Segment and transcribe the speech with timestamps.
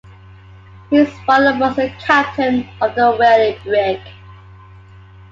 [0.89, 4.01] His father was the captain of a whaling brig.